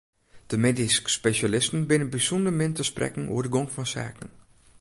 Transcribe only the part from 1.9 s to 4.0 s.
bysûnder min te sprekken oer de gong fan